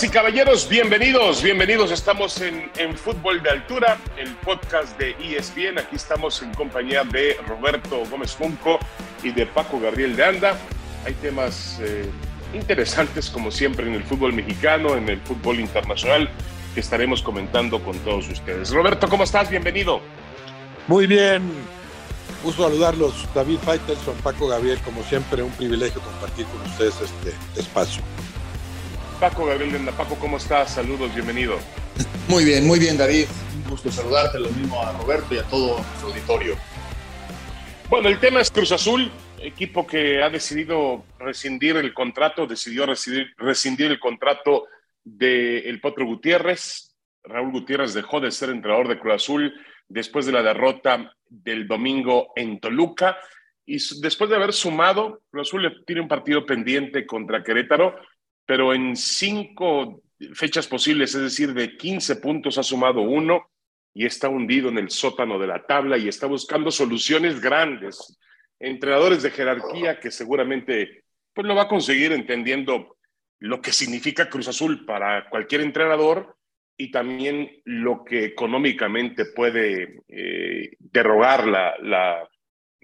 [0.00, 1.92] Y caballeros, bienvenidos, bienvenidos.
[1.92, 5.78] Estamos en, Fútbol de Altura, el podcast de ESPN.
[5.78, 8.78] Aquí estamos en compañía de Roberto Gómez Junco
[9.22, 10.56] y de Paco Gabriel de Anda.
[11.04, 12.10] Hay temas eh,
[12.54, 16.30] interesantes, como siempre, en el fútbol mexicano, en el fútbol internacional,
[16.72, 18.70] que estaremos comentando con todos ustedes.
[18.70, 19.50] Roberto, ¿cómo estás?
[19.50, 20.00] Bienvenido.
[20.88, 21.42] Muy bien.
[22.42, 28.02] Gusto saludarlos, David Faitelson, Paco Gabriel, como siempre, un privilegio compartir con ustedes este espacio.
[29.22, 30.74] Paco Gabriel de Paco, ¿cómo estás?
[30.74, 31.56] Saludos, bienvenido.
[32.26, 33.26] Muy bien, muy bien, David.
[33.54, 36.56] Un gusto saludarte, lo mismo a Roberto y a todo su auditorio.
[37.88, 43.92] Bueno, el tema es Cruz Azul, equipo que ha decidido rescindir el contrato, decidió rescindir,
[43.92, 44.64] el contrato
[45.04, 46.96] del el Potro Gutiérrez.
[47.22, 49.54] Raúl Gutiérrez dejó de ser entrenador de Cruz Azul
[49.86, 53.18] después de la derrota del domingo en Toluca.
[53.64, 57.94] Y después de haber sumado, Cruz Azul tiene un partido pendiente contra Querétaro
[58.46, 60.02] pero en cinco
[60.34, 63.50] fechas posibles, es decir, de 15 puntos ha sumado uno
[63.94, 68.18] y está hundido en el sótano de la tabla y está buscando soluciones grandes.
[68.58, 71.04] Entrenadores de jerarquía que seguramente
[71.34, 72.96] pues lo va a conseguir entendiendo
[73.40, 76.36] lo que significa Cruz Azul para cualquier entrenador
[76.76, 82.28] y también lo que económicamente puede eh, derrogar la, la,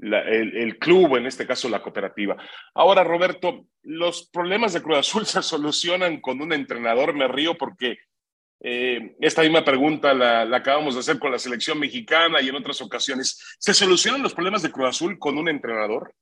[0.00, 2.36] el, club, en este caso la cooperativa.
[2.74, 7.14] Ahora, Roberto, los problemas de Cruz Azul se solucionan con un entrenador.
[7.14, 7.98] Me río porque
[8.60, 12.80] eh, esta misma pregunta la, acabamos de hacer con la selección mexicana y en otras
[12.80, 13.56] ocasiones.
[13.58, 16.14] ¿Se solucionan los problemas de Cruz Azul con un entrenador?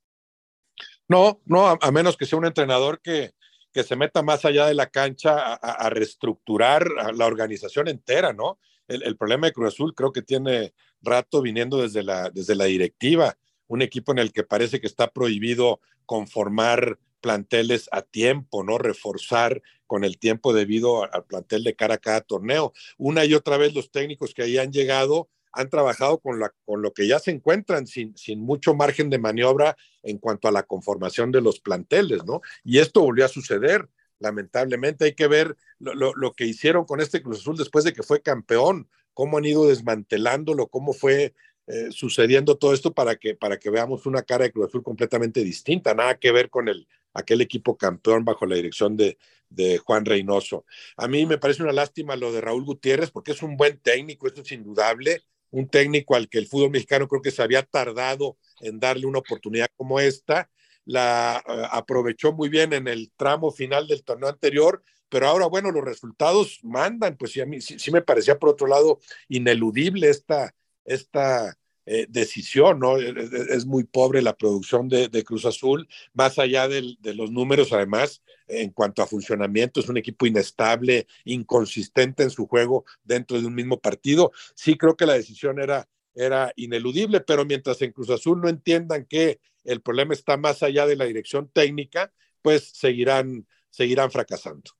[1.07, 3.31] No, no, a, menos que sea un entrenador que,
[3.71, 8.59] que se meta más allá de la cancha a, reestructurar la organización entera, ¿no?
[8.89, 12.65] El, el, problema de Cruz Azul creo que tiene rato viniendo desde la, desde la
[12.65, 13.37] directiva
[13.67, 18.77] un equipo en el que parece que está prohibido conformar planteles a tiempo, ¿no?
[18.77, 22.73] Reforzar con el tiempo debido al plantel de cara a cada torneo.
[22.97, 26.93] Una y otra vez los técnicos que ahí han llegado han trabajado con, con lo
[26.93, 31.31] que ya se encuentran sin, sin mucho margen de maniobra en cuanto a la conformación
[31.31, 32.41] de los planteles, ¿no?
[32.63, 33.89] Y esto volvió a suceder.
[34.19, 38.03] Lamentablemente hay que ver lo, lo que hicieron con este Cruz Azul después de que
[38.03, 41.33] fue campeón, cómo han ido desmantelándolo, cómo fue
[41.67, 45.43] eh, sucediendo todo esto para que, para que veamos una cara de Cruz Azul completamente
[45.43, 49.17] distinta, nada que ver con el, aquel equipo campeón bajo la dirección de,
[49.49, 50.65] de Juan Reynoso.
[50.95, 54.27] A mí me parece una lástima lo de Raúl Gutiérrez, porque es un buen técnico,
[54.27, 58.37] esto es indudable, un técnico al que el fútbol mexicano creo que se había tardado
[58.61, 60.49] en darle una oportunidad como esta,
[60.85, 65.71] la eh, aprovechó muy bien en el tramo final del torneo anterior, pero ahora, bueno,
[65.71, 68.99] los resultados mandan, pues sí, a mí sí me parecía por otro lado
[69.29, 70.53] ineludible esta,
[70.87, 72.97] esta eh, decisión, ¿no?
[72.97, 78.71] Es, muy pobre la producción de, Cruz Azul, más allá de los números, además, en
[78.71, 83.79] cuanto a funcionamiento, es un equipo inestable, inconsistente en su juego dentro de un mismo
[83.79, 84.31] partido.
[84.55, 89.05] Sí creo que la decisión era, era ineludible, pero mientras en Cruz Azul no entiendan
[89.05, 92.11] que el problema está más allá de la dirección técnica,
[92.41, 94.71] pues seguirán, seguirán fracasando.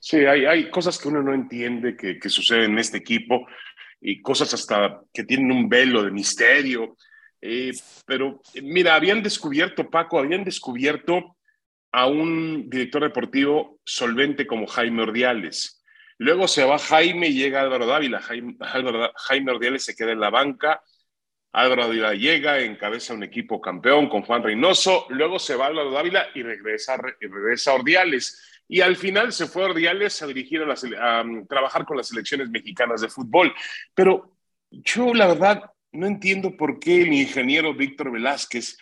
[0.00, 3.46] Sí, hay, hay cosas que uno no entiende que, que suceden en este equipo
[4.00, 6.96] y cosas hasta que tienen un velo de misterio.
[7.40, 7.72] Eh,
[8.06, 11.36] pero mira, habían descubierto, Paco, habían descubierto
[11.92, 15.82] a un director deportivo solvente como Jaime Ordiales.
[16.18, 18.20] Luego se va Jaime y llega Álvaro Dávila.
[18.20, 18.56] Jaime,
[19.16, 20.82] Jaime Ordiales se queda en la banca.
[21.52, 25.06] Álvaro Dávila llega, encabeza un equipo campeón con Juan Reynoso.
[25.08, 28.59] Luego se va Álvaro Dávila y regresa, y regresa Ordiales.
[28.72, 32.48] Y al final se fue a Ordiales a dirigir a, um, trabajar con las selecciones
[32.50, 33.52] mexicanas de fútbol.
[33.92, 34.36] Pero
[34.70, 38.78] yo la verdad no entiendo por qué el ingeniero Víctor Velázquez,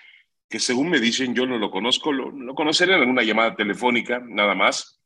[0.46, 4.20] que según me dicen yo no lo conozco, lo, lo conoceré en alguna llamada telefónica,
[4.22, 5.00] nada más,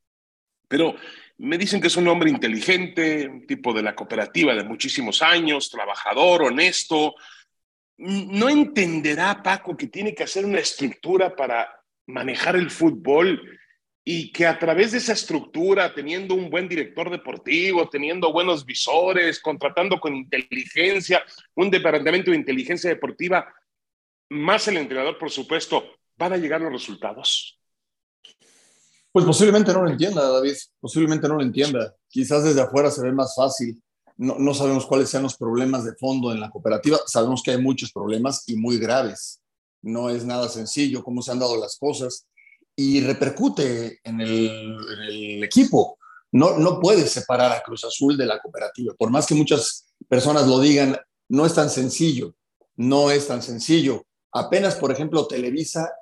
[0.66, 0.96] pero
[1.38, 5.70] me dicen que es un hombre inteligente, un tipo de la cooperativa de muchísimos años,
[5.70, 7.14] trabajador, honesto.
[7.98, 11.70] No entenderá, Paco, que tiene que hacer una estructura para
[12.06, 13.60] manejar el fútbol
[14.04, 19.40] y que a través de esa estructura, teniendo un buen director deportivo, teniendo buenos visores,
[19.40, 21.22] contratando con inteligencia,
[21.54, 23.46] un departamento de inteligencia deportiva,
[24.30, 25.84] más el entrenador, por supuesto,
[26.16, 27.58] van a llegar los resultados?
[29.12, 31.94] Pues posiblemente no lo entienda, David, posiblemente no lo entienda.
[32.08, 33.80] Quizás desde afuera se ve más fácil
[34.16, 36.98] no, sabemos cuáles sean los problemas de fondo en la cooperativa.
[37.06, 39.40] Sabemos que hay muchos problemas y muy graves.
[39.80, 42.26] No es nada sencillo cómo se han dado las cosas
[42.76, 45.98] y repercute en el, en el equipo.
[46.32, 48.94] No, no puedes separar a Cruz Azul de la cooperativa.
[48.94, 50.98] Por más que muchas personas lo digan,
[51.28, 52.34] no es tan sencillo.
[52.76, 54.06] No es tan sencillo.
[54.32, 55.92] Apenas, por ejemplo, Televisa,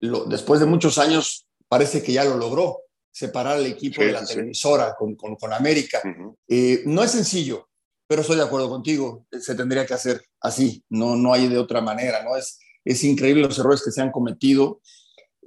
[0.00, 2.82] lo, después de muchos años, parece que ya lo logró
[3.12, 6.02] separar el equipo de la televisora con, con, con, América.
[6.48, 7.68] eh, no es sencillo,
[8.06, 11.80] pero estoy de acuerdo contigo, se tendría que hacer así, no, no hay de otra
[11.80, 12.36] manera, ¿no?
[12.36, 14.80] Es, es increíble los errores que se han cometido.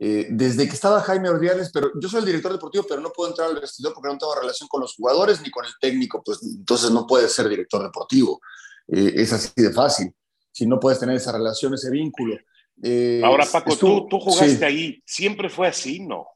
[0.01, 3.31] Eh, desde que estaba Jaime Ordiales, pero yo soy el director deportivo, pero no puedo
[3.31, 6.40] entrar al vestidor porque no tengo relación con los jugadores ni con el técnico, pues
[6.42, 8.40] entonces no puedes ser director deportivo.
[8.88, 10.13] Eh, es así de fácil.
[10.51, 12.38] Si no puedes tener esa relación, ese vínculo.
[12.81, 14.63] Eh, Ahora, Paco, tú, tú, jugaste sí.
[14.63, 15.04] ahí.
[15.06, 16.00] ¿Siempre fue así?
[16.00, 16.28] No.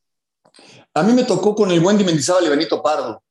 [0.94, 3.24] A mí me tocó con el Wendy Mendizábal y Benito Pardo.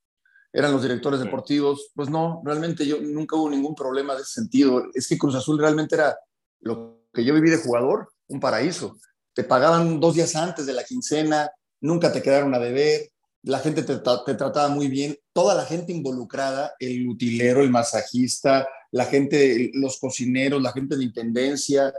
[0.50, 1.90] Eran los directores deportivos.
[1.94, 4.86] Pues no, realmente yo nunca hubo ningún problema de ese sentido.
[4.94, 6.16] Es que Cruz Azul realmente era
[6.60, 8.96] lo que yo viví de jugador, un paraíso.
[9.34, 11.50] Te pagaban dos días antes de la quincena,
[11.80, 13.10] nunca te quedaron a deber,
[13.42, 18.68] la gente te, te trataba muy bien, toda la gente involucrada, el utilero, el masajista,
[18.92, 21.92] la gente, los cocineros, la gente de intendencia,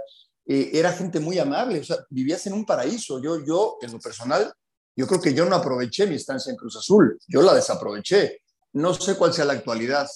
[0.46, 3.22] eh, era gente muy amable, o sea, vivías en un paraíso.
[3.22, 4.54] Yo, yo, en lo personal,
[4.96, 8.42] yo creo que yo no aproveché mi estancia en Cruz Azul, yo la desaproveché.
[8.74, 10.08] No sé cuál sea la actualidad,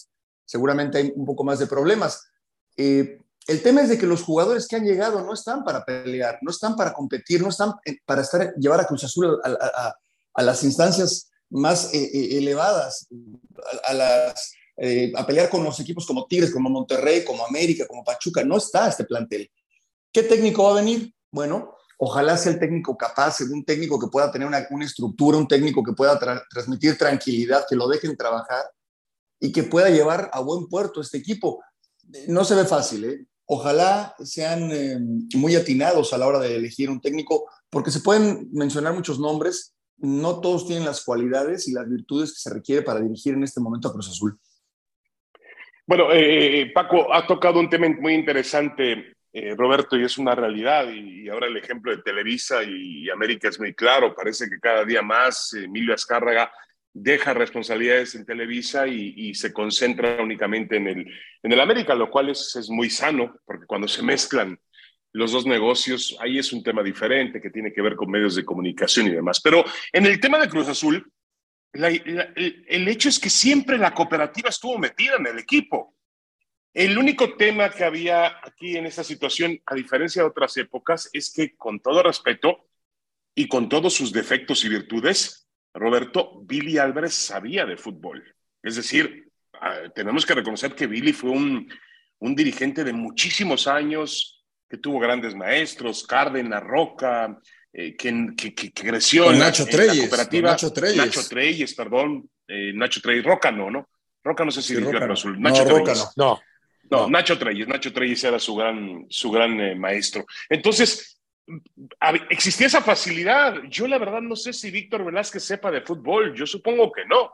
[0.45, 2.25] seguramente hay un poco más de problemas.
[2.75, 6.39] Eh, el tema es de que los jugadores que han llegado no están para pelear,
[6.41, 7.73] no están para competir, no están
[8.05, 9.95] para estar, llevar a Cruz Azul a, a,
[10.33, 13.07] a las instancias más eh, eh, elevadas,
[13.85, 18.03] a, las, eh, a pelear con los equipos como Tigres, como Monterrey, como América, como
[18.03, 18.43] Pachuca.
[18.43, 19.49] No está este plantel.
[20.11, 21.13] ¿Qué técnico va a venir?
[21.31, 25.47] Bueno, ojalá sea el técnico capaz, un técnico que pueda tener una, una estructura, un
[25.47, 28.65] técnico que pueda tra transmitir tranquilidad, que lo dejen trabajar
[29.39, 31.63] y que pueda llevar a buen puerto este equipo.
[32.27, 33.25] No se ve fácil, ¿eh?
[33.49, 34.99] Ojalá sean eh,
[35.35, 39.73] muy atinados a la hora de elegir un técnico, porque se pueden mencionar muchos nombres,
[39.97, 43.61] no todos tienen las cualidades y las virtudes que se requiere para dirigir en este
[43.61, 44.37] momento a Cruz Azul.
[45.85, 50.89] Bueno, eh, Paco, ha tocado un tema muy interesante, eh, Roberto, y es una realidad,
[50.91, 54.59] y, y, ahora el ejemplo de Televisa y, y, América es muy claro, parece que
[54.59, 56.51] cada día más Emilio Azcárraga
[56.93, 61.13] deja responsabilidades en Televisa y, se concentra únicamente en el,
[61.43, 64.59] en el América, lo cual es, muy sano, porque cuando se mezclan
[65.13, 68.45] los dos negocios, ahí es un tema diferente que tiene que ver con medios de
[68.45, 69.39] comunicación y demás.
[69.41, 71.11] Pero en el tema de Cruz Azul,
[71.73, 75.95] el hecho es que siempre la cooperativa estuvo metida en el equipo.
[76.73, 81.33] El único tema que había aquí en esta situación, a diferencia de otras épocas, es
[81.33, 82.67] que con todo respeto
[83.33, 85.46] y con todos sus defectos y virtudes,
[85.77, 88.23] Roberto, Billy Álvarez sabía de fútbol.
[88.61, 89.29] Es decir,
[89.95, 91.71] tenemos que reconocer que Billy fue un,
[92.19, 97.39] un dirigente de muchísimos años, que tuvo grandes maestros, Cárdenas, Roca,
[97.71, 100.51] eh, que, que, que, creció con en, Nacho en Treyes, la cooperativa.
[100.51, 100.97] Nacho Treyes.
[100.97, 102.29] Nacho Treyes, perdón.
[102.47, 103.89] Eh, Nacho Treyes, Roca no, ¿no?
[104.23, 105.39] Roca no sé si sí, dirigió Roca, Azul.
[105.39, 105.69] No, Nacho no.
[105.69, 106.11] Roca no.
[106.15, 106.39] no.
[106.89, 110.25] No, Nacho Treyes, Nacho Treyes era su gran, su gran eh, maestro.
[110.49, 111.16] Entonces,
[112.29, 113.61] existía esa facilidad.
[113.69, 117.31] Yo la verdad no sé si Víctor Velázquez sepa de fútbol, yo supongo que no.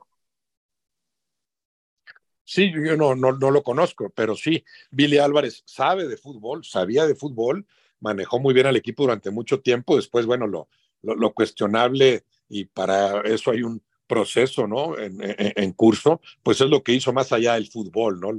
[2.46, 7.66] Sí, yo no, lo conozco, pero sí, Billy Álvarez sabe de fútbol, sabía de fútbol,
[8.02, 13.52] manejó muy bien al equipo durante mucho tiempo, después, bueno, lo, cuestionable y para eso
[13.52, 14.96] hay un proceso, ¿no?
[15.00, 18.32] En, curso, pues es lo que hizo más allá del fútbol, ¿no?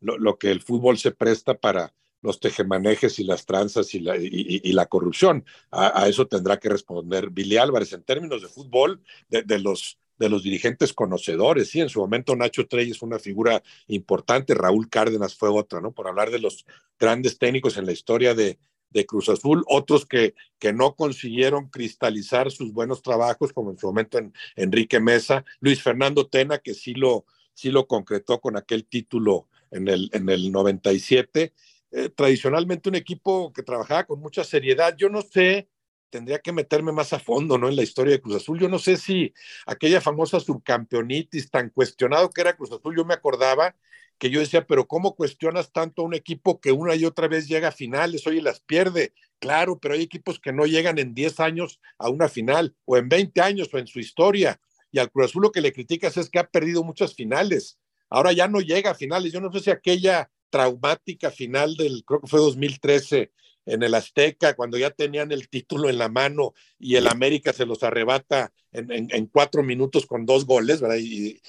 [0.00, 4.60] Lo que el fútbol se presta para, los tejemanejes y las tranzas y la, y,
[4.62, 5.44] y la corrupción.
[5.70, 9.98] A, a, eso tendrá que responder Billy Álvarez en términos de fútbol, de, de, los,
[10.18, 11.70] de los dirigentes conocedores.
[11.70, 15.92] Sí, en su momento Nacho Treyes fue una figura importante, Raúl Cárdenas fue otra, ¿no?
[15.92, 16.66] Por hablar de los
[16.98, 18.58] grandes técnicos en la historia de,
[18.90, 23.86] de Cruz Azul, otros que, que no consiguieron cristalizar sus buenos trabajos, como en su
[23.86, 28.86] momento en Enrique Mesa, Luis Fernando Tena, que sí lo, sí lo concretó con aquel
[28.86, 31.52] título en el, en el 97
[31.90, 34.94] eh, tradicionalmente un equipo que trabajaba con mucha seriedad.
[34.96, 35.68] Yo no sé,
[36.10, 37.68] tendría que meterme más a fondo ¿no?
[37.68, 38.58] en la historia de Cruz Azul.
[38.58, 39.32] Yo no sé si
[39.66, 43.74] aquella famosa subcampeonitis tan cuestionado que era Cruz Azul, yo me acordaba
[44.18, 47.46] que yo decía, pero ¿cómo cuestionas tanto a un equipo que una y otra vez
[47.46, 49.12] llega a finales, oye, las pierde?
[49.38, 53.08] Claro, pero hay equipos que no llegan en 10 años a una final, o en
[53.08, 54.60] 20 años, o en su historia.
[54.90, 57.78] Y al Cruz Azul lo que le criticas es que ha perdido muchas finales.
[58.10, 59.32] Ahora ya no llega a finales.
[59.32, 63.32] Yo no sé si aquella traumática final del, creo que fue 2013,
[63.68, 67.66] en el Azteca, cuando ya tenían el título en la mano y el América se
[67.66, 70.98] los arrebata en, cuatro minutos con dos goles, ¿verdad?
[70.98, 71.40] Y,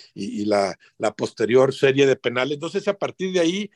[0.46, 0.78] la,
[1.16, 2.56] posterior serie de penales.
[2.56, 3.72] Entonces, a partir de ahí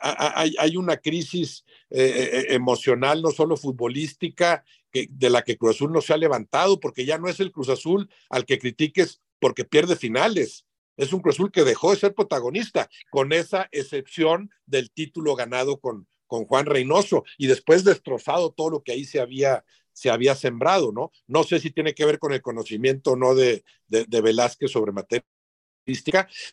[0.00, 5.92] hay, una crisis eh, eh, emocional, no solo futbolística, que, de la que Cruz Azul
[5.92, 9.64] no se ha levantado, porque ya no es el Cruz Azul al que critiques porque
[9.64, 10.66] pierde finales.
[10.98, 15.80] Es un Cruz Azul que dejó de ser protagonista, con esa excepción del título ganado
[15.80, 20.34] con, con Juan Reynoso y después destrozado todo lo que ahí se había, se había
[20.34, 21.10] sembrado, ¿no?
[21.26, 24.92] No sé si tiene que ver con el conocimiento o no de, de, Velázquez sobre
[24.92, 25.24] materia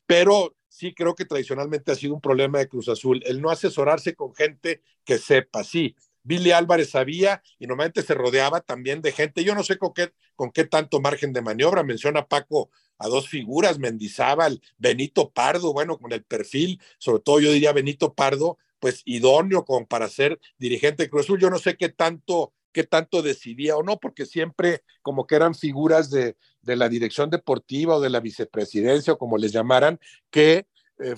[0.05, 4.15] pero sí creo que tradicionalmente ha sido un problema de Cruz Azul, el no asesorarse
[4.15, 5.95] con gente que sepa, sí.
[6.25, 10.11] Billy Álvarez sabía y normalmente se rodeaba también de gente, yo no sé con qué,
[10.35, 15.97] con qué tanto margen de maniobra, menciona Paco a dos figuras, Mendizábal, Benito Pardo, bueno,
[15.97, 21.03] con el perfil, sobre todo yo diría Benito Pardo, pues idóneo como para ser dirigente
[21.03, 21.27] de Cruz.
[21.39, 25.55] Yo no sé qué tanto, qué tanto decidía o no, porque siempre como que eran
[25.55, 30.67] figuras de, de la dirección deportiva o de la vicepresidencia o como les llamaran, que
[30.99, 31.15] eh,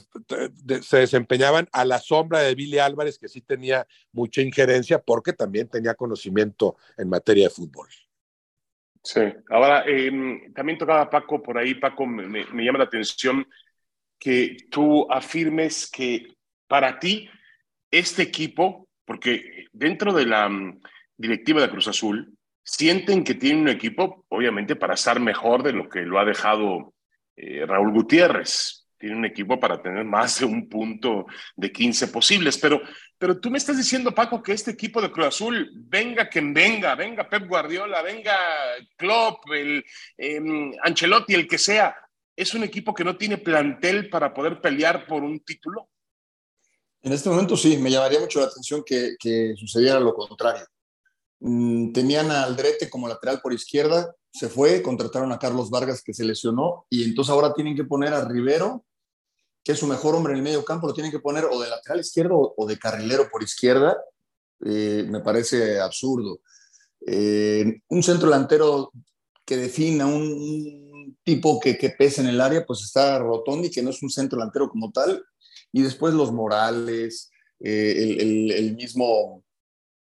[0.82, 5.68] se desempeñaban a la sombra de Billy Álvarez, que sí tenía mucha injerencia porque también
[5.70, 7.88] tenía conocimiento en materia de fútbol.
[9.04, 13.48] Sí, ahora em, también tocaba Paco por ahí, Paco, me, me, llama la atención
[14.20, 16.36] que tú afirmes que
[16.68, 17.30] para ti
[17.90, 20.82] este equipo, porque dentro de la mm,
[21.16, 25.88] directiva de Cruz Azul, sienten que tienen un equipo, obviamente, para estar mejor de lo
[25.88, 26.94] que lo ha dejado
[27.38, 28.87] eh, Raúl Gutiérrez.
[28.98, 32.58] Tiene un equipo para tener más de un punto de 15 posibles.
[32.58, 32.82] Pero,
[33.18, 36.96] pero tú me estás diciendo, Paco, que este equipo de Cruz Azul, venga quien venga,
[36.96, 38.36] venga Pep Guardiola, venga
[38.96, 39.86] Klopp, el
[40.18, 41.96] em, Ancelotti, el que sea,
[42.36, 45.89] es un equipo que no tiene plantel para poder pelear por un título.
[47.01, 50.66] En este momento sí, me llamaría mucho la atención que, sucediera lo contrario.
[51.39, 56.13] Mm, tenían a Aldrete como lateral por izquierda, se fue, contrataron a Carlos Vargas que
[56.13, 58.86] se lesionó y entonces ahora tienen que poner a Rivero,
[59.63, 61.70] que es su mejor hombre en el medio campo, lo tienen que poner o de
[61.70, 63.98] lateral izquierdo o de carrilero por izquierda.
[64.65, 66.39] Eh, me parece absurdo.
[67.06, 68.91] Eh, un centro delantero
[69.46, 70.88] que defina un,
[71.24, 74.70] tipo que, pesa en el área, pues está Rotondi, que no es un centro delantero
[74.70, 75.24] como tal,
[75.72, 77.29] y después los Morales,
[77.60, 79.44] eh, el, mismo,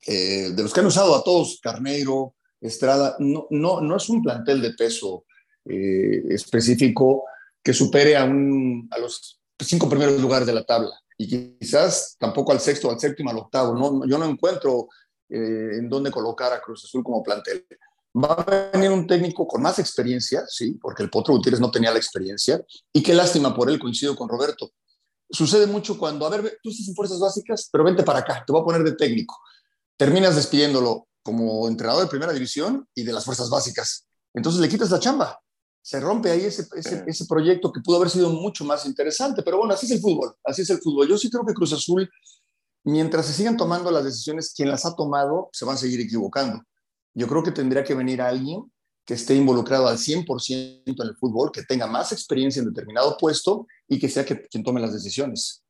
[0.06, 2.33] eh, de los que han usado a todos, Carneiro,
[2.64, 5.25] Estrada, no, no, no es un plantel de peso
[5.64, 7.25] eh, específico
[7.62, 12.52] que supere a, un, a los cinco primeros lugares de la tabla y quizás tampoco
[12.52, 13.75] al sexto, al séptimo, al octavo.
[13.75, 14.88] No, yo no encuentro
[15.28, 17.64] en dónde colocar a Cruz Azul como plantel.
[18.16, 21.90] Va a venir un técnico con más experiencia, sí, porque el Potro Gutiérrez no tenía
[21.90, 24.73] la experiencia, y qué lástima por él, coincido con Roberto
[25.30, 28.52] sucede mucho cuando, a ver, tú estás en fuerzas básicas, pero vente para acá, te
[28.52, 29.37] voy a poner de técnico.
[29.97, 34.06] Terminas despidiéndolo como entrenador de primera división y de las fuerzas básicas.
[34.34, 35.40] Entonces le quitas la chamba.
[35.82, 39.74] Se rompe ahí ese, ese, proyecto que pudo haber sido mucho más interesante, pero bueno,
[39.74, 41.08] así es el fútbol, así es el fútbol.
[41.08, 42.10] Yo sí creo que Cruz Azul,
[42.84, 46.62] mientras se sigan tomando las decisiones, quien las ha tomado se van a seguir equivocando.
[47.14, 48.70] Yo creo que tendría que venir alguien
[49.04, 53.66] que esté involucrado al 100% en el fútbol, que tenga más experiencia en determinado puesto
[53.86, 55.64] y que sea quien tome las decisiones.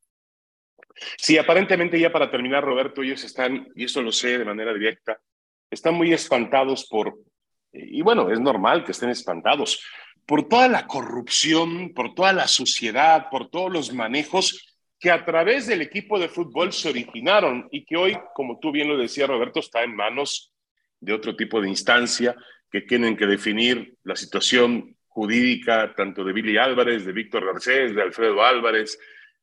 [1.19, 5.21] Sí, aparentemente ya para terminar, Roberto, ellos están, y eso lo sé de manera directa,
[5.75, 7.19] están muy espantados por,
[7.73, 9.83] y bueno, es normal que estén espantados,
[10.27, 15.67] por toda la corrupción, por toda la suciedad, por todos los manejos que a través
[15.67, 19.61] del equipo de fútbol se originaron y que hoy, como tú bien lo decías, Roberto,
[19.61, 20.53] está en manos
[20.99, 22.35] de otro tipo de instancia
[22.71, 28.03] que tienen que definir la situación jurídica tanto de Billy Álvarez, de Víctor Garcés, de
[28.03, 28.99] Alfredo Álvarez,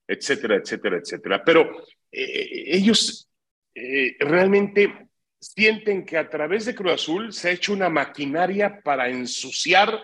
[0.07, 1.43] etcétera, etcétera, etcétera.
[1.43, 3.29] Pero eh, ellos
[3.73, 5.10] eh, realmente
[5.41, 10.01] sienten que a través de Cruz Azul se ha hecho una maquinaria para ensuciar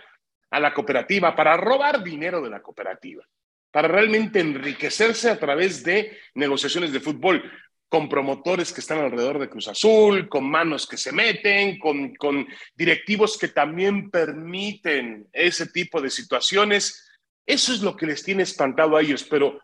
[0.50, 3.24] a la cooperativa, para robar dinero de la cooperativa,
[3.72, 7.44] para realmente enriquecerse a través de negociaciones de fútbol
[7.88, 12.46] con promotores que están alrededor de Cruz Azul, con manos que se meten, con, con
[12.76, 17.10] directivos que también permiten ese tipo de situaciones.
[17.46, 19.62] Eso es lo que les tiene espantado a ellos, pero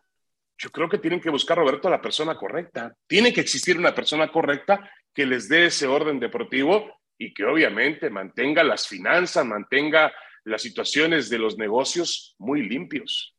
[0.58, 2.96] yo creo que tienen que buscar, Roberto, a la persona correcta.
[3.08, 8.10] Tiene que existir una persona correcta que les dé ese orden deportivo y que obviamente
[8.10, 10.12] mantenga las finanzas, mantenga
[10.44, 13.36] las situaciones de los negocios muy limpios.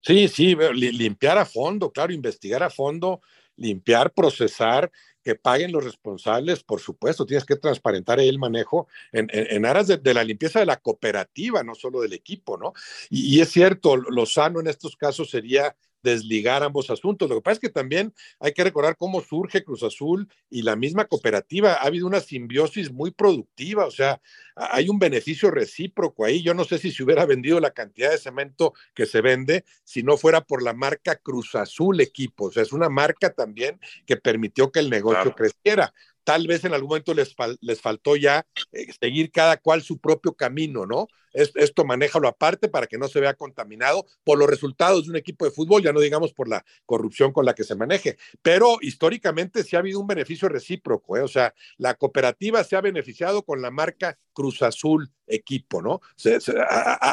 [0.00, 3.20] Sí, sí, limpiar a fondo, claro, investigar a fondo
[3.56, 4.90] limpiar, procesar,
[5.22, 10.24] que paguen los responsables, por supuesto, tienes que transparentar el manejo en, aras de, la
[10.24, 12.72] limpieza de la cooperativa, no solo del equipo, ¿no?
[13.08, 17.28] Y, es cierto, lo sano en estos casos sería desligar ambos asuntos.
[17.28, 20.76] Lo que pasa es que también hay que recordar cómo surge Cruz Azul y la
[20.76, 21.74] misma cooperativa.
[21.74, 24.20] Ha habido una simbiosis muy productiva, o sea,
[24.54, 26.42] hay un beneficio recíproco ahí.
[26.42, 30.02] Yo no sé si se hubiera vendido la cantidad de cemento que se vende si
[30.02, 32.46] no fuera por la marca Cruz Azul Equipo.
[32.46, 35.92] O sea, es una marca también que permitió que el negocio creciera
[36.24, 40.34] tal vez en algún momento les, les faltó ya eh, seguir cada cual su propio
[40.34, 41.08] camino, ¿no?
[41.32, 45.44] esto manéjalo aparte para que no se vea contaminado por los resultados de un equipo
[45.44, 48.18] de fútbol, ya no digamos por la corrupción con la que se maneje.
[48.42, 51.22] Pero históricamente sí ha habido un beneficio recíproco, ¿eh?
[51.22, 56.00] o sea, la cooperativa se ha beneficiado con la marca Cruz Azul equipo, ¿no?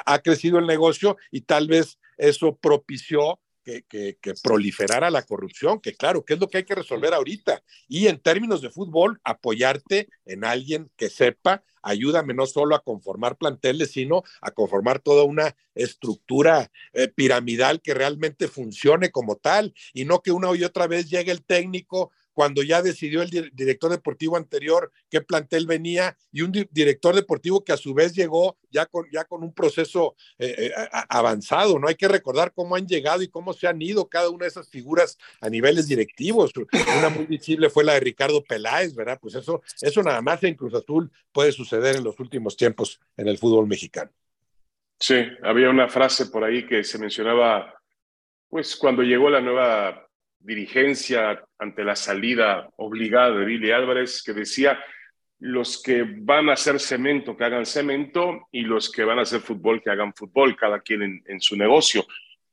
[0.06, 6.24] ha crecido el negocio y tal vez eso propició que, proliferara la corrupción, que claro,
[6.24, 7.63] que es lo que hay que resolver ahorita.
[7.88, 13.38] Y en términos de fútbol, apoyarte en alguien que sepa, ayúdame no solo a conformar
[13.38, 20.06] planteles, sino a conformar toda una estructura eh, piramidal que realmente funcione como tal y
[20.06, 24.38] no que una y otra vez llegue el técnico cuando ya decidió el director deportivo
[24.38, 29.05] anterior qué plantel venía y un director deportivo que a su vez llegó ya con,
[29.12, 30.74] ya con un proceso eh, eh,
[31.10, 31.89] avanzado, ¿no?
[31.89, 34.69] Hay que recordar cómo han llegado y cómo se han ido cada una de esas
[34.69, 36.53] figuras a niveles directivos.
[36.98, 39.19] Una muy visible fue la de Ricardo Peláez, ¿verdad?
[39.22, 43.27] Pues eso, eso nada más en Cruz Azul puede suceder en los últimos tiempos en
[43.27, 44.12] el fútbol mexicano.
[44.98, 47.81] Sí, había una frase por ahí que se mencionaba,
[48.48, 50.09] pues cuando llegó la nueva
[50.39, 54.79] dirigencia ante la salida obligada de Billy Álvarez que decía
[55.39, 59.41] los que van a hacer cemento que hagan cemento y los que van a hacer
[59.41, 62.05] fútbol que hagan fútbol, cada quien en, su negocio.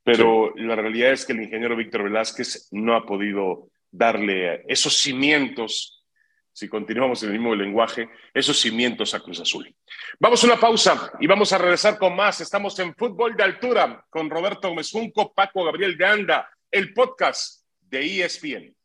[0.05, 6.05] Pero la realidad es que el ingeniero Víctor Velázquez no ha podido darle esos cimientos,
[6.53, 9.75] si continuamos en el mismo lenguaje, esos cimientos a Cruz Azul.
[10.21, 12.41] Vamos a una pausa y vamos a regresar con más.
[12.41, 17.66] Estamos en Fútbol de Altura con Roberto Gómez Junco, Paco Gabriel Ganda, el podcast
[17.97, 18.77] de ESPN.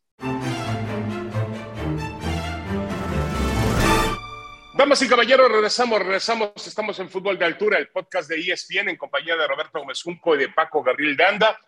[4.74, 6.66] Damas y caballeros, regresamos, regresamos.
[6.66, 10.34] Estamos en Fútbol de Altura, el podcast de ESPN en compañía de Roberto Gómez Junco
[10.34, 11.58] y de Paco Gabriel Danda.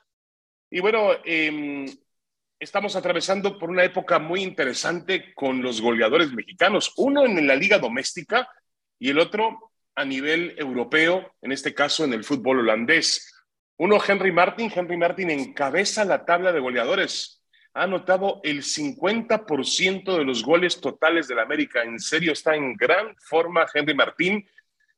[0.71, 1.87] Y bueno, em,
[2.59, 7.79] estamos atravesando por una época muy interesante con los goleadores mexicanos, uno en la liga
[7.79, 8.49] doméstica
[8.99, 13.34] y el otro a nivel europeo, en este caso en el fútbol holandés.
[13.77, 14.71] Uno, Henry Martin.
[14.75, 17.43] Henry Martin encabeza la tabla de goleadores.
[17.75, 21.83] Ha anotado el 50% de los goles totales del América.
[21.83, 24.49] En serio, está en gran forma Henry Martín,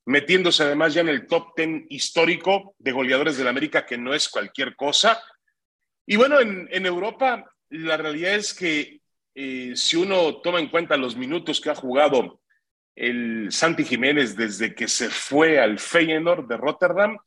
[0.05, 4.29] metiéndose además ya en el top 10 histórico de goleadores del América, que no es
[4.29, 5.23] cualquier cosa.
[6.07, 9.01] Y bueno, en, Europa, la realidad es que
[9.35, 12.41] eh, si uno toma en cuenta los minutos que ha jugado
[12.95, 17.19] el Santi Jiménez desde que se fue al Feyenoord de Rotterdam,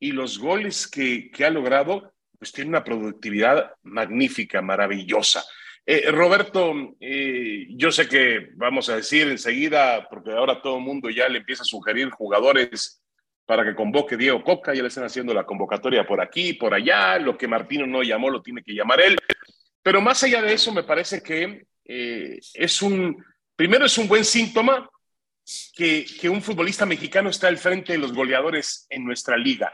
[0.00, 5.44] y los goles que, ha logrado, pues tiene una productividad magnífica, maravillosa.
[5.84, 11.10] Eh, Roberto, eh, yo sé que vamos a decir enseguida, porque ahora todo el mundo
[11.10, 13.02] ya le empieza a sugerir jugadores
[13.44, 17.18] para que convoque Diego Coca, ya le están haciendo la convocatoria por aquí, por allá,
[17.18, 19.16] lo que Martino no llamó lo tiene que llamar él.
[19.82, 23.22] Pero más allá de eso, me parece que eh, es un,
[23.54, 24.88] primero es un buen síntoma
[25.74, 29.72] que, que un futbolista mexicano está al frente de los goleadores en nuestra liga.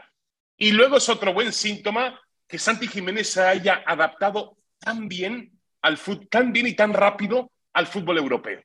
[0.57, 5.99] Y luego es otro buen síntoma que Santi Jiménez se haya adaptado tan bien al
[6.29, 8.61] tan bien y tan rápido al fútbol europeo.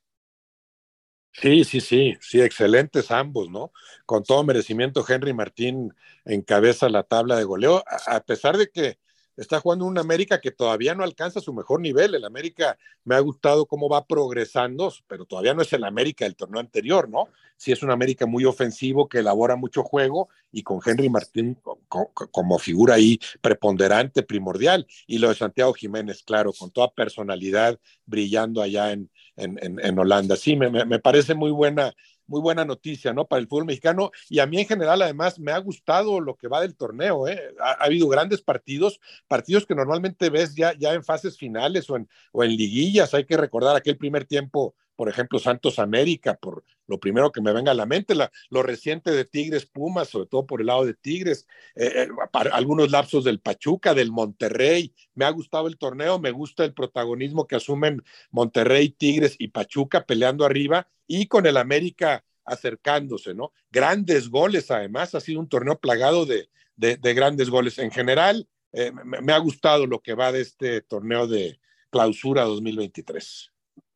[1.32, 3.72] Sí, sí, sí, sí, excelentes ambos, ¿no?
[4.04, 5.94] Con todo merecimiento, Henry Martín
[6.26, 8.98] encabeza la tabla de goleo, a pesar de que
[9.36, 12.14] está jugando un América que todavía no alcanza su mejor nivel.
[12.14, 16.36] El América me ha gustado cómo va progresando, pero todavía no es el América del
[16.36, 17.28] torneo anterior, ¿no?
[17.56, 22.58] Sí es un América muy ofensivo que elabora mucho juego y con Henry Martín como
[22.58, 24.86] figura ahí preponderante, primordial.
[25.06, 30.36] Y lo de Santiago Jiménez, claro, con toda personalidad brillando allá en, en, Holanda.
[30.36, 31.94] Sí, me, me parece muy buena
[32.32, 33.26] muy buena noticia, ¿no?
[33.26, 34.10] Para el fútbol mexicano.
[34.30, 37.54] Y a mí en general, además, me ha gustado lo que va del torneo, ¿eh?
[37.60, 42.08] Ha, habido grandes partidos, partidos que normalmente ves ya, ya en fases finales o en,
[42.32, 43.12] o en liguillas.
[43.12, 47.54] Hay que recordar aquel primer tiempo por ejemplo, Santos América, por lo primero que me
[47.54, 50.84] venga a la mente, la, lo reciente de Tigres Pumas, sobre todo por el lado
[50.84, 52.08] de Tigres, eh, eh,
[52.52, 54.94] algunos lapsos del Pachuca, del Monterrey.
[55.14, 60.04] Me ha gustado el torneo, me gusta el protagonismo que asumen Monterrey, Tigres y Pachuca
[60.04, 63.52] peleando arriba y con el América acercándose, ¿no?
[63.70, 67.78] Grandes goles, además, ha sido un torneo plagado de, de, grandes goles.
[67.78, 71.58] En general, eh, me ha gustado lo que va de este torneo de
[71.90, 73.50] clausura 2023.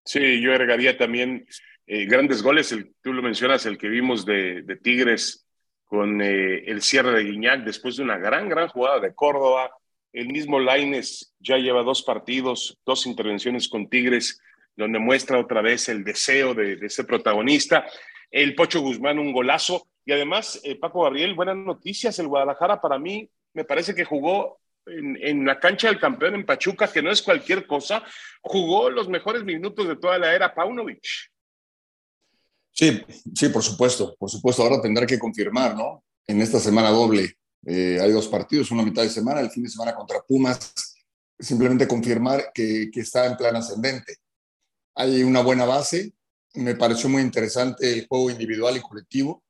[0.06, 1.46] Sí, yo agregaría también
[1.86, 5.46] eh, grandes goles, el, tú lo mencionas, el que vimos de, Tigres
[5.84, 9.70] con eh, el cierre de Guiñac después de una gran, gran jugada de Córdoba,
[10.12, 14.40] El mismo Laines ya lleva dos partidos, dos intervenciones con Tigres,
[14.74, 17.86] donde muestra otra vez el deseo de, de ser protagonista.
[18.30, 19.86] El Pocho Guzmán, un golazo.
[20.04, 22.18] Y además, eh, Paco Gabriel, buenas noticias.
[22.18, 26.46] El Guadalajara para mí me parece que jugó en, en, la cancha del campeón en
[26.46, 28.02] Pachuca, que no es cualquier cosa,
[28.40, 31.30] jugó los mejores minutos de toda la era Paunovic.
[32.76, 33.02] Sí,
[33.34, 34.62] sí, por supuesto, por supuesto.
[34.62, 36.04] Ahora tendrá que confirmar, ¿no?
[36.26, 39.70] En esta semana doble eh, hay dos partidos, una mitad de semana, el fin de
[39.70, 40.74] semana contra Pumas.
[41.38, 44.18] Simplemente confirmar que, está en plan ascendente.
[44.94, 46.12] Hay una buena base.
[46.52, 49.42] Me pareció muy interesante el juego individual y colectivo,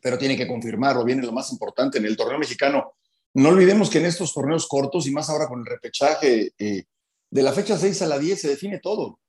[0.00, 1.04] pero tiene que confirmarlo.
[1.04, 2.94] Viene lo más importante en el torneo mexicano.
[3.34, 6.84] No olvidemos que en estos torneos cortos y más ahora con el repechaje, eh,
[7.30, 9.20] de la fecha 6 a la 10 se define todo.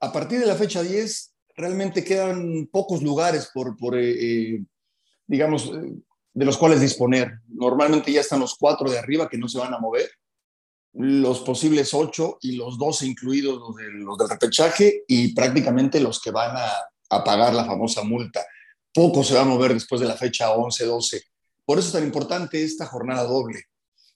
[0.00, 4.64] A partir de la fecha 10 realmente quedan pocos lugares por, eh, eh,
[5.26, 5.94] digamos, eh,
[6.34, 7.40] de los cuales disponer.
[7.48, 10.10] Normalmente ya están los cuatro de arriba que no se van a mover,
[10.94, 16.20] los posibles ocho y los doce incluidos los, de, los del repechaje y prácticamente los
[16.20, 16.70] que van a,
[17.24, 18.42] pagar la famosa multa.
[18.94, 21.22] Poco se va a mover después de la fecha 11, 12.
[21.66, 23.64] Por eso es tan importante esta jornada doble.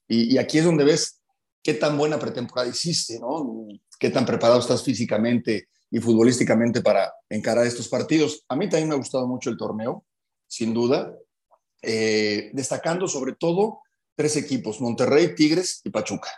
[0.09, 1.21] Y, y aquí es donde ves
[1.63, 3.67] qué tan buena pretemporada hiciste, ¿no?
[3.99, 8.45] Qué tan preparado estás físicamente, y futbolísticamente para encarar estos partidos.
[8.49, 10.05] A mí también me ha gustado mucho el torneo,
[10.47, 11.15] sin duda,
[11.83, 13.81] eh, destacando sobre todo
[14.15, 16.31] tres equipos, Monterrey, Tigres y Pachuca.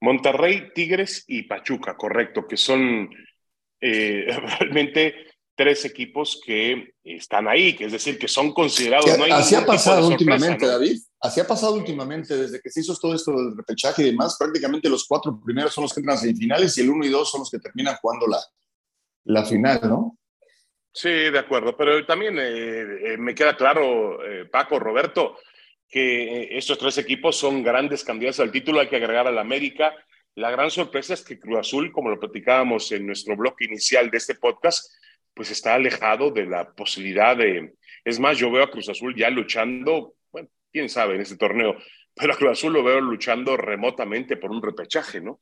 [0.00, 3.08] Monterrey, Tigres y Pachuca, correcto, que son
[3.80, 4.26] eh,
[4.58, 5.14] realmente
[5.54, 9.06] tres equipos que están ahí, que es decir, que son considerados.
[9.06, 10.72] Que, no así ha pasado últimamente, ¿no?
[10.72, 10.98] David.
[11.20, 14.88] Así ha pasado últimamente, desde que se hizo todo esto del repechaje y demás, prácticamente
[14.88, 17.40] los cuatro primeros son los que entran a semifinales y el uno y dos son
[17.40, 18.40] los que terminan jugando la,
[19.24, 20.18] la final, ¿no?
[20.92, 25.36] Sí, de acuerdo, pero también eh, eh, me queda claro, eh, Paco, Roberto,
[25.88, 29.94] que eh, estos tres equipos son grandes candidatos al título, hay que agregar al América.
[30.34, 34.16] La gran sorpresa es que Cruz Azul, como lo platicábamos en nuestro bloque inicial de
[34.16, 34.90] este podcast,
[35.34, 37.74] pues está alejado de la posibilidad de...
[38.04, 41.76] Es más, yo veo a Cruz Azul ya luchando, bueno, quién sabe en este torneo,
[42.14, 45.40] pero a Cruz Azul lo veo luchando remotamente por un repechaje, ¿no?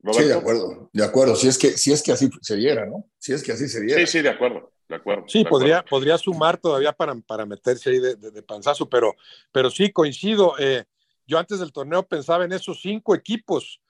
[0.00, 0.22] ¿Roberto?
[0.22, 1.36] Sí, de acuerdo, de acuerdo.
[1.36, 3.10] Si es, que, si es que así se diera, ¿no?
[3.18, 4.00] Si es que así se diera.
[4.00, 5.24] Sí, sí, de acuerdo, de acuerdo.
[5.26, 5.90] Sí, de podría, acuerdo.
[5.90, 9.16] podría sumar todavía para, para meterse ahí de, de, de panzazo, pero,
[9.50, 10.54] pero sí, coincido.
[10.58, 10.84] Eh,
[11.26, 13.80] yo antes del torneo pensaba en esos cinco equipos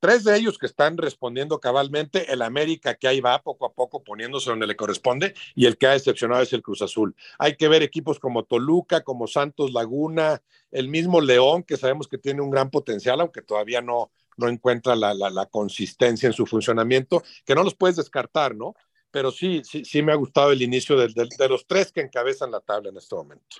[0.00, 4.02] tres de ellos que están respondiendo cabalmente, el América que ahí va poco a poco
[4.02, 7.14] poniéndose donde le corresponde y el que ha decepcionado es el Cruz Azul.
[7.38, 12.18] Hay que ver equipos como Toluca, como Santos Laguna, el mismo León que sabemos que
[12.18, 17.22] tiene un gran potencial, aunque todavía no, no encuentra la, la, consistencia en su funcionamiento,
[17.44, 18.74] que no los puedes descartar, ¿no?
[19.10, 22.02] Pero sí, sí, sí me ha gustado el inicio de, de, de los tres que
[22.02, 23.56] encabezan la tabla en este momento.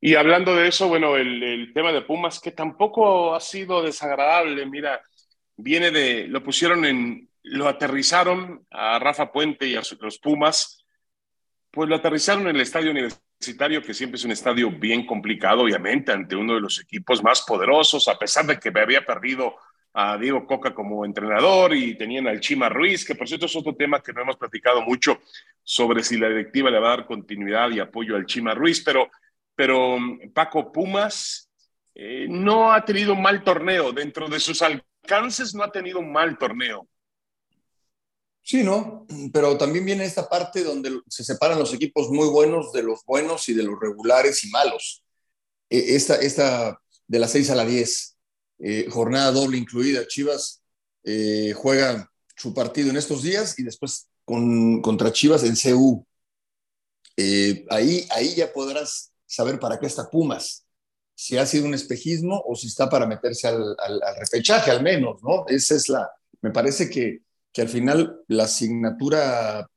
[0.00, 4.66] Y hablando de eso, bueno, el, el tema de Pumas, que tampoco ha sido desagradable,
[4.66, 5.02] mira,
[5.56, 10.84] viene de, lo pusieron en, lo aterrizaron a Rafa Puente y a los Pumas,
[11.70, 16.12] pues lo aterrizaron en el estadio universitario, que siempre es un estadio bien complicado, obviamente,
[16.12, 19.56] ante uno de los equipos más poderosos, a pesar de que me había perdido
[19.92, 23.76] a Diego Coca como entrenador y tenían al Chima Ruiz, que por cierto es otro
[23.76, 25.20] tema que no hemos platicado mucho
[25.62, 29.08] sobre si la directiva le va a dar continuidad y apoyo al Chima Ruiz, pero,
[29.54, 29.96] pero
[30.32, 31.48] Paco Pumas
[31.94, 34.93] eh, no ha tenido mal torneo dentro de sus alcances,
[35.54, 36.88] no ha tenido un mal torneo.
[38.42, 39.06] Sí, ¿no?
[39.32, 43.48] Pero también viene esta parte donde se separan los equipos muy buenos de los buenos
[43.48, 45.02] y de los regulares y malos.
[45.70, 48.16] Esta, esta de las 6 a la 10,
[48.58, 50.06] eh, jornada doble incluida.
[50.06, 50.62] Chivas
[51.04, 56.06] eh, juega su partido en estos días y después con, contra Chivas en CU.
[57.16, 60.63] Eh, ahí, ahí ya podrás saber para qué está Pumas,
[61.14, 64.82] si ha sido un espejismo o si está para meterse al, al, al repechaje al
[64.82, 65.44] menos, ¿no?
[65.48, 66.10] Esa es la,
[66.42, 67.20] me parece que,
[67.52, 69.68] que al final la asignatura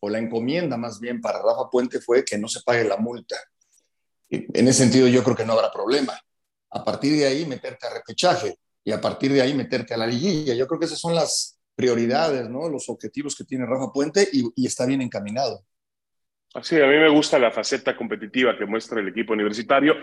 [0.00, 3.36] o la encomienda más bien para Rafa Puente fue que no se pague la multa.
[4.30, 6.18] En ese sentido yo creo que no habrá problema
[6.70, 10.06] a partir de ahí meterte a repechaje y a partir de ahí meterte a la
[10.06, 10.54] liguilla.
[10.54, 12.68] Yo creo que esas son las prioridades, ¿no?
[12.68, 15.64] Los objetivos que tiene Rafa Puente y, y está bien encaminado.
[16.54, 19.96] Así, a mí me gusta la faceta competitiva que muestra el equipo universitario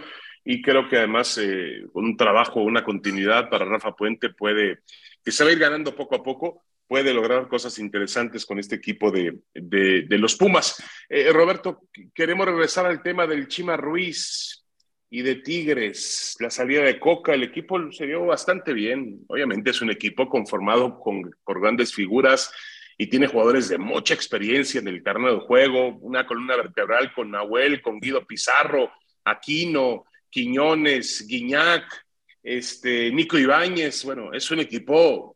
[0.43, 4.79] y creo que además eh, con un trabajo, una continuidad para Rafa Puente puede,
[5.23, 8.75] que se va a ir ganando poco a poco, puede lograr cosas interesantes con este
[8.75, 10.83] equipo de, de, de los Pumas.
[11.07, 14.65] Eh, Roberto, queremos regresar al tema del Chima Ruiz
[15.09, 19.21] y de Tigres, la salida de Coca, el equipo se vio bastante bien.
[19.27, 22.53] Obviamente es un equipo conformado con, por grandes figuras
[23.01, 27.31] y tiene jugadores de mucha experiencia en el terreno de juego, una columna vertebral con
[27.31, 28.91] Nahuel, con Guido Pizarro,
[29.25, 32.05] Aquino, Quiñones, Guiñac,
[32.43, 35.35] este, Nico Ibáñez, bueno, es un equipo,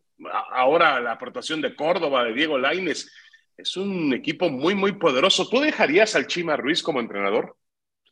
[0.52, 3.12] ahora la aportación de Córdoba, de Diego Laines,
[3.58, 5.50] es un equipo muy, muy poderoso.
[5.50, 7.58] ¿Tú dejarías al Chima Ruiz como entrenador?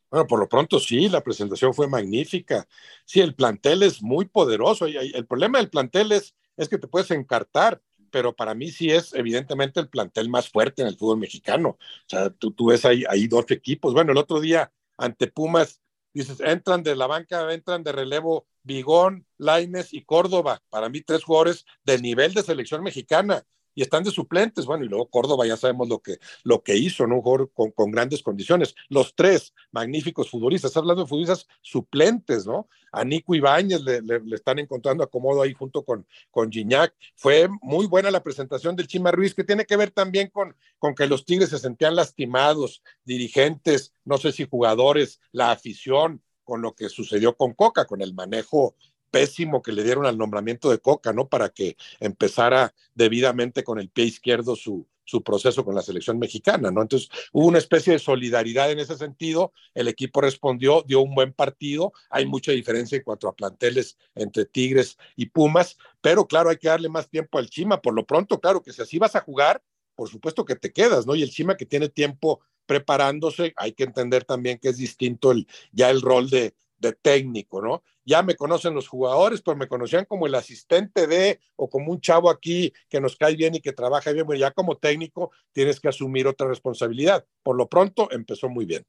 [0.09, 2.67] Bueno, por lo pronto sí, la presentación fue magnífica.
[3.05, 4.87] Sí, el plantel es muy poderoso.
[4.87, 7.81] Y el problema del plantel es, es que te puedes encartar,
[8.13, 11.69] pero para mí sí es evidentemente el plantel más fuerte en el fútbol mexicano.
[11.79, 13.91] O sea, tú, tú ves ahí, ahí dos equipos.
[13.93, 15.81] Bueno, el otro día ante Pumas,
[16.13, 20.61] dices, entran de la banca, entran de relevo Bigón, Laines y Córdoba.
[20.69, 23.43] Para mí, tres jugadores de nivel de selección mexicana
[23.75, 24.65] y están de suplentes.
[24.65, 27.15] Bueno, y luego Córdoba ya sabemos lo que, lo que hizo, ¿no?
[27.15, 28.75] Un jugador con, grandes condiciones.
[28.89, 32.67] Los tres magníficos futbolistas, hablando de futbolistas suplentes, ¿no?
[32.91, 36.93] A Nico Ibáñez le, le, están encontrando acomodo ahí junto con, con Gignac.
[37.15, 40.93] Fue muy buena la presentación del Chima Ruiz, que tiene que ver también con, con
[40.93, 46.75] que los Tigres se sentían lastimados, dirigentes, no sé si jugadores, la afición, con lo
[46.75, 48.75] que sucedió con Coca, con el manejo
[49.13, 51.29] pésimo que le dieron al nombramiento de Coca, ¿no?
[51.29, 56.71] Para que empezara debidamente con el pie izquierdo su, su proceso con la selección mexicana,
[56.71, 56.81] ¿no?
[56.81, 61.31] Entonces hubo una especie de solidaridad en ese sentido, el equipo respondió, dio un buen
[61.31, 66.57] partido, hay mucha diferencia en cuanto a planteles entre Tigres y Pumas, pero claro, hay
[66.57, 69.21] que darle más tiempo al Chima, por lo pronto, claro, que si así vas a
[69.21, 69.61] jugar,
[69.93, 71.13] por supuesto que te quedas, ¿no?
[71.13, 75.47] Y el Chima que tiene tiempo preparándose, hay que entender también que es distinto el,
[75.71, 77.83] ya el rol de, de técnico, ¿no?
[78.05, 82.01] Ya me conocen los jugadores, pero me conocían como el asistente de o como un
[82.01, 85.79] chavo aquí que nos cae bien y que trabaja bien, bueno, ya como técnico tienes
[85.79, 87.25] que asumir otra responsabilidad.
[87.41, 88.85] Por lo pronto empezó muy bien.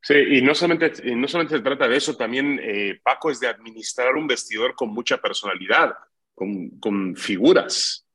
[0.00, 3.48] Sí, y no solamente, no solamente se trata de eso, también eh, Paco es de
[3.48, 5.94] administrar un vestidor con mucha personalidad,
[6.34, 8.06] con, con figuras.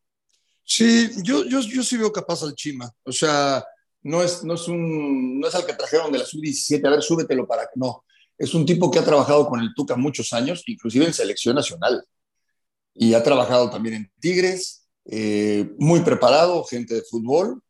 [0.64, 2.90] Sí, yo, yo, yo sí veo capaz al Chima.
[3.04, 3.64] O sea,
[4.04, 7.02] no es, no es, un, no es al que trajeron de la sub-17, a ver,
[7.02, 8.06] súbetelo para que no
[8.42, 12.04] es un tipo que ha trabajado con el Tuca muchos años, inclusive en selección nacional.
[12.92, 17.62] Y ha trabajado también en Tigres, eh, muy preparado, gente de fútbol.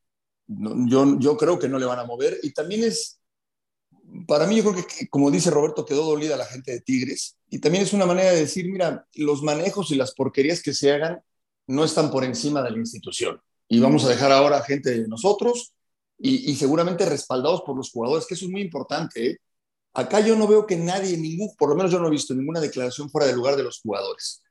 [0.48, 2.40] yo, creo que no le van a mover.
[2.42, 3.20] Y también es,
[4.26, 7.38] para mí yo creo que, como dice Roberto, quedó dolida la gente de Tigres.
[7.50, 10.94] Y también es una manera de decir, mira, los manejos y las porquerías que se
[10.94, 11.20] hagan
[11.68, 13.42] no están por encima de la institución.
[13.68, 15.74] Y vamos a dejar ahora a gente de nosotros
[16.18, 19.32] y, y seguramente respaldados por los jugadores, que eso es muy importante.
[19.32, 19.38] ¿eh?
[19.94, 22.60] Acá yo no veo que nadie, ningún, por lo menos yo no he visto ninguna
[22.60, 24.42] declaración fuera del lugar de los jugadores.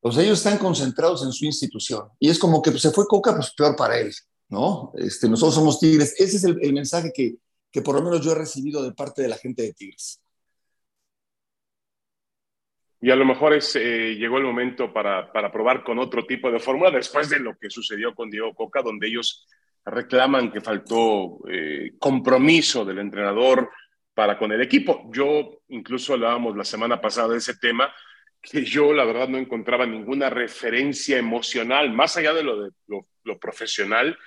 [0.00, 2.08] Pues ellos están concentrados en su institución.
[2.18, 4.12] Y es como que pues, se fue Coca, pues peor para él,
[4.48, 4.92] ¿no?
[4.96, 6.14] Este, nosotros somos Tigres.
[6.18, 7.36] Ese es el, el mensaje que,
[7.70, 10.20] que por lo menos yo he recibido de parte de la gente de Tigres.
[13.00, 16.52] Y a lo mejor es, eh, llegó el momento para, para, probar con otro tipo
[16.52, 19.44] de fórmula después de lo que sucedió con Diego Coca, donde ellos
[19.84, 23.70] reclaman que faltó eh, compromiso del entrenador,
[24.14, 25.10] para con el equipo.
[25.12, 27.92] Yo incluso hablábamos la semana pasada de ese tema,
[28.40, 34.18] que yo la verdad no encontraba ninguna referencia emocional, más allá de lo, profesional,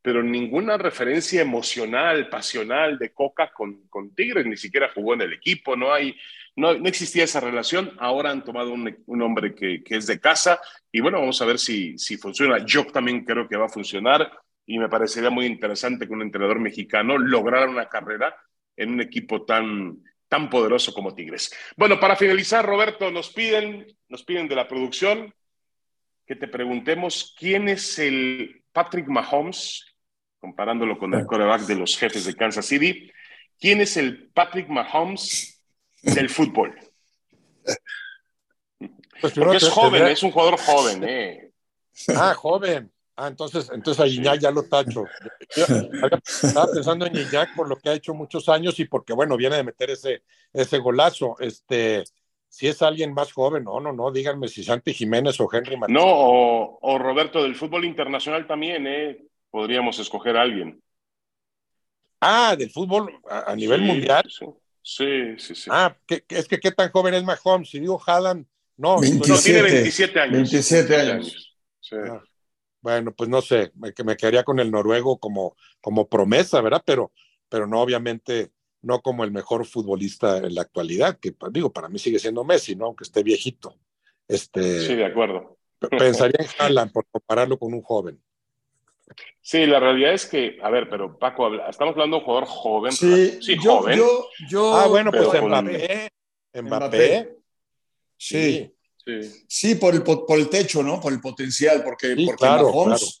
[0.00, 5.32] pero ninguna referencia emocional, pasional de Coca con, con, Tigres, ni siquiera jugó en el
[5.32, 6.14] equipo, no hay,
[6.56, 10.20] no, no existía esa relación, ahora han tomado un, un hombre que, que, es de
[10.20, 10.60] casa
[10.92, 12.64] y bueno, vamos a ver si, si funciona.
[12.64, 14.30] Yo también creo que va a funcionar
[14.66, 18.36] y me parecería muy interesante que un entrenador mexicano lograra una carrera
[18.76, 21.52] en un equipo tan, tan poderoso como Tigres.
[21.76, 25.34] Bueno, para finalizar, Roberto, nos piden, nos piden de la producción
[26.26, 29.94] que te preguntemos quién es el Patrick Mahomes,
[30.40, 33.10] comparándolo con el coreback de los jefes de Kansas City,
[33.58, 35.62] quién es el Patrick Mahomes
[36.02, 36.74] del fútbol.
[39.20, 41.50] Pues Porque es joven, es un jugador joven, ¿eh?
[42.14, 42.92] Ah, joven.
[43.16, 45.04] Ah, entonces, entonces a Iñak ya lo tacho.
[45.56, 45.64] Yo
[46.42, 49.56] estaba pensando en Iñak por lo que ha hecho muchos años y porque, bueno, viene
[49.56, 50.22] de meter ese,
[50.52, 51.36] ese golazo.
[51.38, 52.02] Este,
[52.48, 56.02] si es alguien más joven, no, no, no, díganme si Santi Jiménez o Henry Martínez.
[56.02, 59.24] No, o, o, Roberto del fútbol internacional también, ¿eh?
[59.48, 60.82] Podríamos escoger a alguien.
[62.20, 64.24] Ah, del fútbol a, a nivel sí, mundial.
[64.28, 64.46] Sí,
[64.82, 65.54] sí, sí.
[65.54, 65.70] sí.
[65.72, 67.70] Ah, que, es que qué tan joven es Mahomes.
[67.70, 68.44] Si digo Haaland,
[68.76, 68.98] no.
[68.98, 70.32] 27, no tiene 27 años.
[70.32, 71.12] 27 años.
[71.12, 71.56] años.
[71.80, 71.96] Sí.
[72.10, 72.22] Ah.
[72.84, 76.82] Bueno, pues no sé, me, me quedaría con el noruego como, como promesa, ¿verdad?
[76.84, 77.12] Pero,
[77.48, 78.50] pero no, obviamente,
[78.82, 82.44] no como el mejor futbolista en la actualidad, que pues, digo, para mí sigue siendo
[82.44, 82.84] Messi, ¿no?
[82.84, 83.74] Aunque esté viejito.
[84.28, 85.56] Este, sí, de acuerdo.
[85.98, 88.22] Pensaría en Haaland por compararlo con un joven.
[89.40, 92.92] Sí, la realidad es que, a ver, pero Paco, estamos hablando de un jugador joven.
[92.92, 93.96] Sí, sí yo, joven.
[93.96, 95.26] Yo, yo, ah, bueno, pues.
[95.26, 96.10] Mbappé,
[96.52, 96.62] Mbappé.
[96.62, 97.36] Mbappé.
[98.18, 98.42] Sí.
[98.42, 98.74] Sí.
[99.48, 101.00] Sí, por, el, por el techo, ¿no?
[101.00, 103.12] Por el potencial, porque, sí, porque claro, Mahomes claro.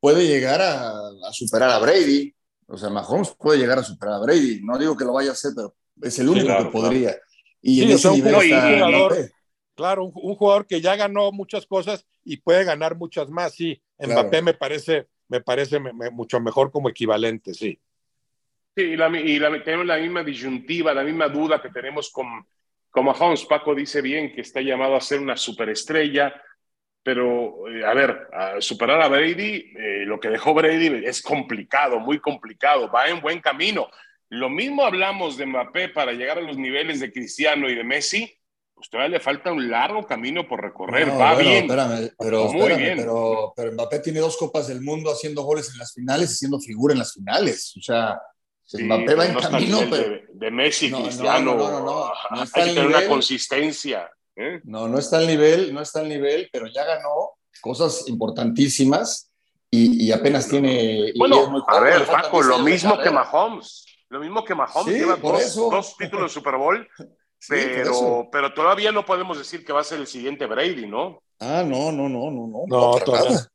[0.00, 2.34] puede llegar a, a, superar a Brady.
[2.66, 4.60] O sea, Mahomes puede llegar a superar a Brady.
[4.62, 7.16] No digo que lo vaya a hacer, pero Es el único que podría.
[7.60, 9.32] Y en ese nivel
[9.74, 13.80] Claro, un, jugador que ya ganó muchas cosas y puede ganar muchas más, sí.
[13.96, 17.78] Mbappé me parece, me parece mucho mejor como equivalente, sí.
[18.76, 19.08] Sí, y, la,
[19.62, 22.44] tenemos la misma disyuntiva, la misma duda que tenemos con,
[22.90, 26.34] como Hans Paco dice bien, que está llamado a ser una superestrella,
[27.02, 28.28] pero eh, a ver,
[28.60, 33.40] superar a Brady, eh, lo que dejó Brady es complicado, muy complicado, va en buen
[33.40, 33.88] camino.
[34.30, 38.38] Lo mismo hablamos de Mbappé para llegar a los niveles de Cristiano y de Messi,
[38.74, 41.10] pues todavía le falta un largo camino por recorrer.
[41.10, 41.64] Va bien.
[41.64, 42.98] Espérame, pero, Muy bien.
[42.98, 46.60] Pero, pero, Mbappé tiene dos Copas del Mundo haciendo goles en las finales y siendo
[46.60, 47.74] figura en las finales.
[47.76, 48.20] O sea,
[48.72, 49.80] Mbappé va en camino.
[49.90, 50.20] Pero...
[50.32, 51.54] De, Messi, Cristiano.
[51.54, 52.12] No, no, no.
[52.30, 54.10] no está hay que tener una consistencia.
[54.36, 54.60] ¿eh?
[54.64, 59.30] No, no está al nivel, no está al nivel, pero ya ganó cosas importantísimas
[59.70, 61.12] y, apenas tiene.
[61.16, 63.84] Bueno, a ver, Paco, lo mismo que Mahomes.
[64.10, 66.88] Lo mismo que Mahomes, lleva dos, dos títulos de Super Bowl
[67.48, 71.22] pero, pero todavía no podemos decir que va a ser el siguiente Brady, ¿no?
[71.38, 72.64] Ah, no, no, no, no, no.
[72.66, 73.46] No, todavía.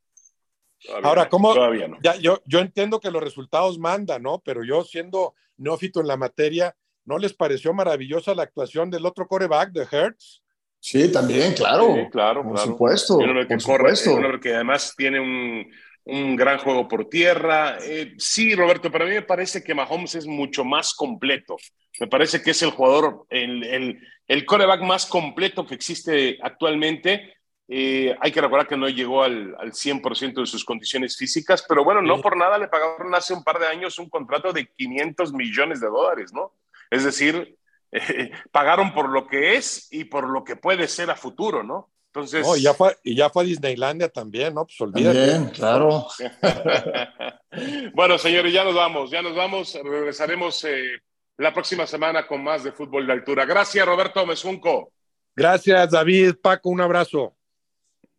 [1.03, 1.53] Ahora, ¿cómo?
[1.53, 1.97] Todavía no.
[2.03, 4.41] Ya, yo, yo entiendo que los resultados mandan, ¿no?
[4.43, 9.27] Pero yo, siendo neófito en la materia, ¿no les pareció maravillosa la actuación del otro
[9.27, 10.41] coreback de Hertz?
[10.79, 11.95] Sí, también, claro.
[11.95, 13.17] Sí, claro, por supuesto.
[13.17, 14.39] que por corre, supuesto.
[14.41, 15.65] que además tiene un,
[16.03, 17.77] un gran juego por tierra.
[17.81, 21.55] Eh, sí, Roberto, pero a mí me parece que Mahomes es mucho más completo.
[22.01, 27.32] Me parece que es el jugador, el, el, el coreback más completo que existe actualmente.
[27.67, 31.83] Eh, hay que recordar que no llegó al, al 100% de sus condiciones físicas, pero
[31.83, 35.33] bueno, no por nada le pagaron hace un par de años un contrato de 500
[35.33, 36.53] millones de dólares, ¿no?
[36.91, 37.57] Es decir,
[38.51, 41.89] pagaron por lo que es y por lo que puede ser a futuro, ¿no?
[42.07, 42.45] Entonces.
[42.57, 44.65] y, ya fue, y ya fue a Disneylandia también, ¿no?
[44.65, 45.25] Pues olvídate.
[45.25, 46.05] Bien, claro.
[47.95, 49.79] bueno, señores, ya nos vamos, ya nos vamos.
[49.83, 51.01] Regresaremos eh,
[51.37, 53.45] la próxima semana con más de fútbol de altura.
[53.45, 54.91] Gracias, Roberto Mesunco.
[55.35, 56.35] Gracias, David.
[56.39, 57.35] Paco, un abrazo.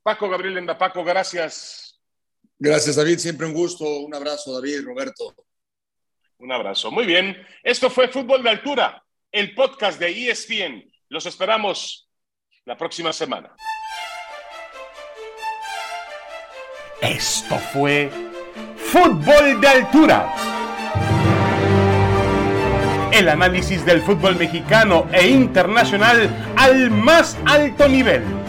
[0.05, 1.99] Paco Gabriel Enda, Paco, gracias.
[2.59, 3.19] Gracias, David.
[3.19, 4.01] Siempre un gusto.
[4.01, 5.35] Un abrazo, David, Roberto.
[6.39, 6.91] Un abrazo.
[6.91, 7.35] Muy bien.
[7.63, 10.93] Esto fue Fútbol de Altura, el podcast de ESPN.
[11.09, 12.07] Los esperamos
[12.67, 13.57] la próxima semana.
[17.01, 18.11] Esto fue
[18.77, 20.35] Fútbol de Altura.
[23.11, 28.44] El análisis del fútbol mexicano e internacional al más alto nivel